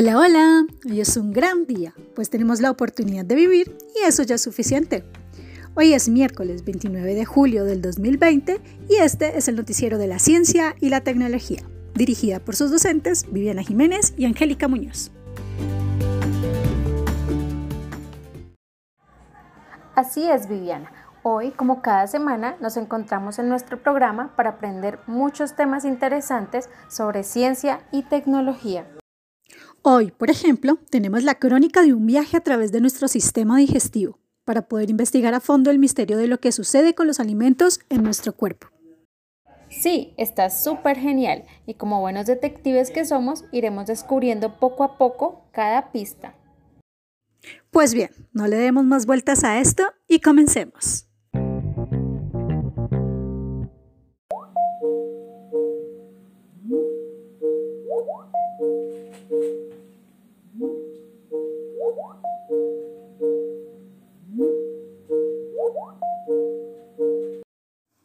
Hola, 0.00 0.16
hola, 0.16 0.66
hoy 0.88 1.00
es 1.00 1.16
un 1.16 1.32
gran 1.32 1.66
día, 1.66 1.92
pues 2.14 2.30
tenemos 2.30 2.60
la 2.60 2.70
oportunidad 2.70 3.24
de 3.24 3.34
vivir 3.34 3.76
y 3.96 4.06
eso 4.06 4.22
ya 4.22 4.36
es 4.36 4.42
suficiente. 4.42 5.02
Hoy 5.74 5.92
es 5.92 6.08
miércoles 6.08 6.64
29 6.64 7.16
de 7.16 7.24
julio 7.24 7.64
del 7.64 7.82
2020 7.82 8.60
y 8.88 8.94
este 8.94 9.36
es 9.36 9.48
el 9.48 9.56
noticiero 9.56 9.98
de 9.98 10.06
la 10.06 10.20
ciencia 10.20 10.76
y 10.78 10.90
la 10.90 11.00
tecnología, 11.00 11.64
dirigida 11.94 12.38
por 12.38 12.54
sus 12.54 12.70
docentes 12.70 13.26
Viviana 13.32 13.64
Jiménez 13.64 14.14
y 14.16 14.26
Angélica 14.26 14.68
Muñoz. 14.68 15.10
Así 19.96 20.30
es, 20.30 20.48
Viviana. 20.48 20.92
Hoy, 21.24 21.50
como 21.50 21.82
cada 21.82 22.06
semana, 22.06 22.54
nos 22.60 22.76
encontramos 22.76 23.40
en 23.40 23.48
nuestro 23.48 23.82
programa 23.82 24.32
para 24.36 24.50
aprender 24.50 25.00
muchos 25.08 25.56
temas 25.56 25.84
interesantes 25.84 26.70
sobre 26.88 27.24
ciencia 27.24 27.80
y 27.90 28.04
tecnología. 28.04 28.86
Hoy, 29.82 30.10
por 30.10 30.28
ejemplo, 30.28 30.78
tenemos 30.90 31.22
la 31.22 31.36
crónica 31.36 31.82
de 31.82 31.94
un 31.94 32.04
viaje 32.04 32.36
a 32.36 32.40
través 32.40 32.72
de 32.72 32.80
nuestro 32.80 33.06
sistema 33.06 33.58
digestivo 33.58 34.18
para 34.44 34.62
poder 34.62 34.90
investigar 34.90 35.34
a 35.34 35.40
fondo 35.40 35.70
el 35.70 35.78
misterio 35.78 36.16
de 36.16 36.26
lo 36.26 36.40
que 36.40 36.52
sucede 36.52 36.94
con 36.94 37.06
los 37.06 37.20
alimentos 37.20 37.80
en 37.88 38.02
nuestro 38.02 38.32
cuerpo. 38.32 38.68
Sí, 39.70 40.14
está 40.16 40.50
súper 40.50 40.98
genial 40.98 41.44
y 41.66 41.74
como 41.74 42.00
buenos 42.00 42.26
detectives 42.26 42.90
que 42.90 43.04
somos, 43.04 43.44
iremos 43.52 43.86
descubriendo 43.86 44.58
poco 44.58 44.82
a 44.84 44.98
poco 44.98 45.44
cada 45.52 45.92
pista. 45.92 46.34
Pues 47.70 47.94
bien, 47.94 48.10
no 48.32 48.46
le 48.46 48.56
demos 48.56 48.84
más 48.84 49.06
vueltas 49.06 49.44
a 49.44 49.60
esto 49.60 49.84
y 50.08 50.20
comencemos. 50.20 51.07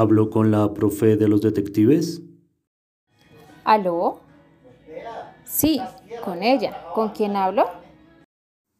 ¿Hablo 0.00 0.30
con 0.30 0.52
la 0.52 0.74
profe 0.74 1.16
de 1.16 1.26
los 1.26 1.40
detectives? 1.40 2.22
¿Aló? 3.64 4.20
Sí, 5.42 5.80
con 6.24 6.44
ella. 6.44 6.84
¿Con 6.94 7.08
quién 7.08 7.34
hablo? 7.34 7.64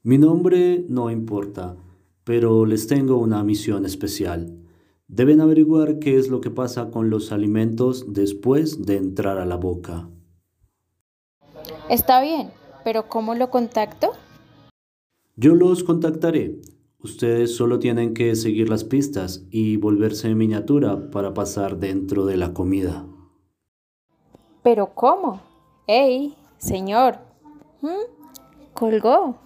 Mi 0.04 0.16
nombre 0.16 0.84
no 0.88 1.10
importa, 1.10 1.74
pero 2.22 2.66
les 2.66 2.86
tengo 2.86 3.16
una 3.18 3.42
misión 3.42 3.84
especial. 3.84 4.60
Deben 5.08 5.40
averiguar 5.40 5.98
qué 5.98 6.18
es 6.18 6.28
lo 6.28 6.40
que 6.40 6.52
pasa 6.52 6.92
con 6.92 7.10
los 7.10 7.32
alimentos 7.32 8.12
después 8.12 8.86
de 8.86 8.98
entrar 8.98 9.38
a 9.38 9.44
la 9.44 9.56
boca. 9.56 10.08
Está 11.90 12.22
bien, 12.22 12.52
pero 12.84 13.08
¿cómo 13.08 13.34
lo 13.34 13.50
contacto? 13.50 14.12
Yo 15.34 15.56
los 15.56 15.82
contactaré. 15.82 16.60
Ustedes 17.00 17.54
solo 17.54 17.78
tienen 17.78 18.12
que 18.12 18.34
seguir 18.34 18.68
las 18.68 18.82
pistas 18.82 19.44
y 19.50 19.76
volverse 19.76 20.28
en 20.28 20.36
miniatura 20.36 21.10
para 21.10 21.32
pasar 21.32 21.78
dentro 21.78 22.26
de 22.26 22.36
la 22.36 22.52
comida. 22.52 23.06
¿Pero 24.64 24.94
cómo? 24.94 25.40
¡Ey, 25.86 26.36
señor! 26.58 27.18
¿Mm? 27.82 28.72
Colgó. 28.74 29.38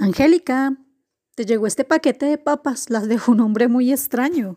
Angélica, 0.00 0.76
te 1.36 1.46
llegó 1.46 1.68
este 1.68 1.84
paquete 1.84 2.26
de 2.26 2.38
papas. 2.38 2.90
Las 2.90 3.06
dejó 3.06 3.32
un 3.32 3.40
hombre 3.40 3.68
muy 3.68 3.92
extraño. 3.92 4.56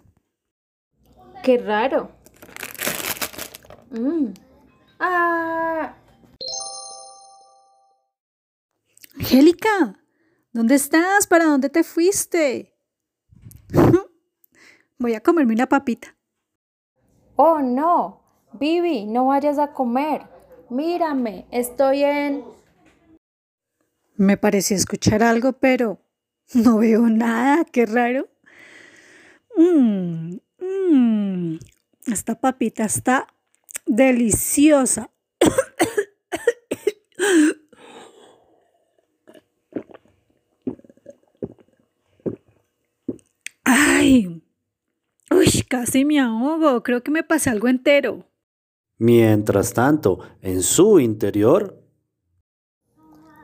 ¡Qué 1.43 1.59
raro! 1.59 2.09
Mm. 3.91 4.33
¡Ah! 4.99 5.93
Angélica, 9.15 9.99
¿Dónde 10.51 10.75
estás? 10.75 11.27
¿Para 11.27 11.45
dónde 11.45 11.69
te 11.69 11.83
fuiste? 11.83 12.73
Voy 14.97 15.13
a 15.13 15.21
comerme 15.21 15.53
una 15.53 15.67
papita. 15.67 16.15
Oh, 17.35 17.59
no. 17.59 18.21
Vivi, 18.53 19.05
no 19.05 19.27
vayas 19.27 19.59
a 19.59 19.73
comer. 19.73 20.23
Mírame, 20.69 21.45
estoy 21.51 22.03
en... 22.03 22.43
Me 24.15 24.37
parecía 24.37 24.75
escuchar 24.75 25.23
algo, 25.23 25.53
pero 25.53 25.99
no 26.53 26.79
veo 26.79 27.03
nada. 27.03 27.63
Qué 27.65 27.85
raro. 27.85 28.27
Mmm, 29.55 30.37
mmm. 30.59 31.57
Esta 32.07 32.39
papita 32.39 32.85
está 32.85 33.27
deliciosa. 33.85 35.11
¡Ay! 44.09 44.41
Uy, 45.29 45.63
casi 45.69 46.03
me 46.03 46.19
ahogo. 46.19 46.81
Creo 46.81 47.03
que 47.03 47.11
me 47.11 47.21
pasé 47.21 47.51
algo 47.51 47.67
entero. 47.67 48.25
Mientras 48.97 49.73
tanto, 49.73 50.19
en 50.41 50.63
su 50.63 50.99
interior... 50.99 51.75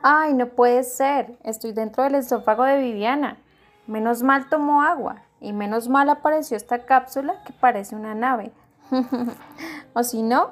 Ay, 0.02 0.34
no 0.34 0.48
puede 0.48 0.82
ser. 0.82 1.38
Estoy 1.44 1.72
dentro 1.72 2.02
del 2.02 2.16
esófago 2.16 2.64
de 2.64 2.80
Viviana. 2.80 3.38
Menos 3.86 4.24
mal 4.24 4.48
tomó 4.48 4.82
agua 4.82 5.22
y 5.40 5.52
menos 5.52 5.88
mal 5.88 6.10
apareció 6.10 6.56
esta 6.56 6.84
cápsula 6.84 7.42
que 7.44 7.52
parece 7.52 7.94
una 7.94 8.14
nave. 8.14 8.50
o 9.94 10.02
si 10.02 10.22
no, 10.22 10.50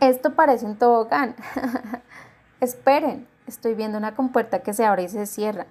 esto 0.00 0.34
parece 0.34 0.66
un 0.66 0.76
tobogán. 0.76 1.36
Esperen, 2.60 3.28
estoy 3.46 3.74
viendo 3.74 3.96
una 3.98 4.16
compuerta 4.16 4.60
que 4.62 4.72
se 4.72 4.84
abre 4.84 5.04
y 5.04 5.08
se 5.08 5.26
cierra. 5.26 5.66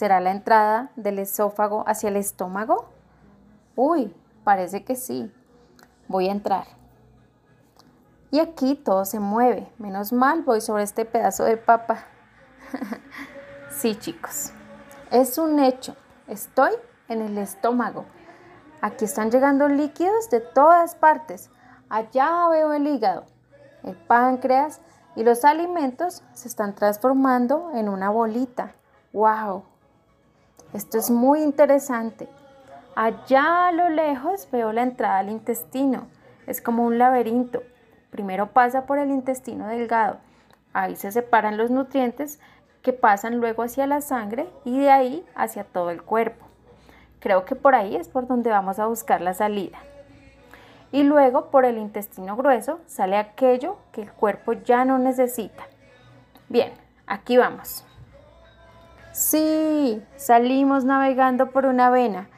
¿Será 0.00 0.18
la 0.18 0.30
entrada 0.30 0.92
del 0.96 1.18
esófago 1.18 1.84
hacia 1.86 2.08
el 2.08 2.16
estómago? 2.16 2.88
Uy, 3.76 4.16
parece 4.44 4.82
que 4.82 4.96
sí. 4.96 5.30
Voy 6.08 6.28
a 6.28 6.32
entrar. 6.32 6.64
Y 8.30 8.38
aquí 8.38 8.76
todo 8.76 9.04
se 9.04 9.20
mueve. 9.20 9.70
Menos 9.76 10.14
mal 10.14 10.40
voy 10.40 10.62
sobre 10.62 10.84
este 10.84 11.04
pedazo 11.04 11.44
de 11.44 11.58
papa. 11.58 12.06
sí, 13.68 13.94
chicos. 13.94 14.54
Es 15.10 15.36
un 15.36 15.58
hecho. 15.60 15.94
Estoy 16.28 16.72
en 17.08 17.20
el 17.20 17.36
estómago. 17.36 18.06
Aquí 18.80 19.04
están 19.04 19.30
llegando 19.30 19.68
líquidos 19.68 20.30
de 20.30 20.40
todas 20.40 20.94
partes. 20.94 21.50
Allá 21.90 22.48
veo 22.48 22.72
el 22.72 22.86
hígado, 22.86 23.26
el 23.82 23.96
páncreas 23.96 24.80
y 25.14 25.24
los 25.24 25.44
alimentos 25.44 26.22
se 26.32 26.48
están 26.48 26.74
transformando 26.74 27.72
en 27.74 27.90
una 27.90 28.08
bolita. 28.08 28.72
¡Wow! 29.12 29.69
Esto 30.72 30.98
es 30.98 31.10
muy 31.10 31.42
interesante. 31.42 32.28
Allá 32.94 33.68
a 33.68 33.72
lo 33.72 33.88
lejos 33.88 34.48
veo 34.52 34.72
la 34.72 34.82
entrada 34.82 35.18
al 35.18 35.28
intestino. 35.28 36.06
Es 36.46 36.60
como 36.62 36.84
un 36.84 36.96
laberinto. 36.96 37.62
Primero 38.10 38.52
pasa 38.52 38.86
por 38.86 38.98
el 38.98 39.10
intestino 39.10 39.66
delgado. 39.66 40.18
Ahí 40.72 40.94
se 40.94 41.10
separan 41.10 41.56
los 41.56 41.70
nutrientes 41.70 42.38
que 42.82 42.92
pasan 42.92 43.38
luego 43.38 43.64
hacia 43.64 43.86
la 43.88 44.00
sangre 44.00 44.48
y 44.64 44.78
de 44.78 44.90
ahí 44.90 45.26
hacia 45.34 45.64
todo 45.64 45.90
el 45.90 46.02
cuerpo. 46.02 46.46
Creo 47.18 47.44
que 47.44 47.56
por 47.56 47.74
ahí 47.74 47.96
es 47.96 48.08
por 48.08 48.28
donde 48.28 48.50
vamos 48.50 48.78
a 48.78 48.86
buscar 48.86 49.20
la 49.20 49.34
salida. 49.34 49.78
Y 50.92 51.02
luego 51.02 51.50
por 51.50 51.64
el 51.64 51.78
intestino 51.78 52.36
grueso 52.36 52.80
sale 52.86 53.16
aquello 53.16 53.76
que 53.92 54.02
el 54.02 54.12
cuerpo 54.12 54.52
ya 54.52 54.84
no 54.84 54.98
necesita. 54.98 55.64
Bien, 56.48 56.72
aquí 57.06 57.36
vamos. 57.36 57.84
Sí, 59.12 60.02
salimos 60.16 60.84
navegando 60.84 61.50
por 61.50 61.66
una 61.66 61.90
vena. 61.90 62.30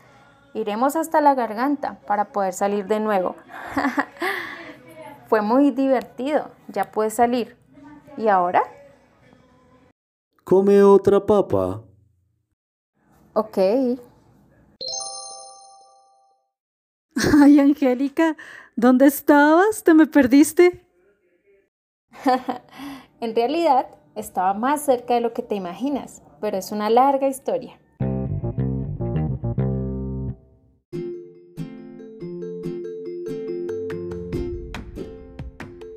Iremos 0.54 0.96
hasta 0.96 1.20
la 1.20 1.34
garganta 1.34 2.00
para 2.06 2.32
poder 2.32 2.54
salir 2.54 2.86
de 2.86 2.98
nuevo. 3.00 3.36
Fue 5.28 5.42
muy 5.42 5.70
divertido, 5.70 6.50
ya 6.68 6.90
puedes 6.90 7.14
salir. 7.14 7.56
¿Y 8.16 8.28
ahora? 8.28 8.62
Come 10.44 10.82
otra 10.82 11.24
papa. 11.24 11.82
Ok. 13.34 13.58
Ay, 17.42 17.60
Angélica, 17.60 18.36
¿dónde 18.76 19.06
estabas? 19.06 19.84
¿Te 19.84 19.94
me 19.94 20.06
perdiste? 20.06 20.86
en 23.20 23.34
realidad, 23.34 23.86
estaba 24.14 24.52
más 24.54 24.82
cerca 24.84 25.14
de 25.14 25.20
lo 25.20 25.32
que 25.32 25.42
te 25.42 25.54
imaginas 25.54 26.22
pero 26.42 26.58
es 26.58 26.72
una 26.72 26.90
larga 26.90 27.28
historia. 27.28 27.78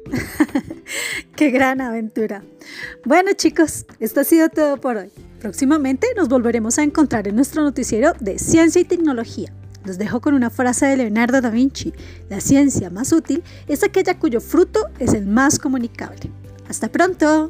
¡Qué 1.36 1.50
gran 1.50 1.82
aventura! 1.82 2.44
Bueno 3.04 3.32
chicos, 3.34 3.88
esto 4.00 4.20
ha 4.20 4.24
sido 4.24 4.50
todo 4.50 4.78
por 4.78 4.98
hoy. 4.98 5.10
Próximamente 5.42 6.06
nos 6.16 6.30
volveremos 6.30 6.78
a 6.78 6.84
encontrar 6.84 7.28
en 7.28 7.36
nuestro 7.36 7.64
noticiero 7.64 8.14
de 8.20 8.38
ciencia 8.38 8.80
y 8.80 8.86
tecnología. 8.86 9.52
Los 9.84 9.98
dejo 9.98 10.22
con 10.22 10.36
una 10.36 10.52
frase 10.52 10.86
de 10.86 10.98
Leonardo 10.98 11.42
da 11.42 11.50
Vinci. 11.50 11.92
La 12.30 12.40
ciencia 12.40 12.92
más 12.92 13.12
útil 13.12 13.44
es 13.68 13.84
aquella 13.84 14.20
cuyo 14.20 14.40
fruto 14.42 14.90
es 15.00 15.16
el 15.16 15.26
más 15.26 15.58
comunicable. 15.58 16.30
Hasta 16.70 16.88
pronto. 16.90 17.50